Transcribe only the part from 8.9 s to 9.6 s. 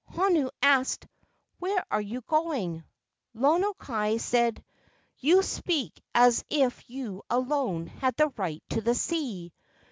sea.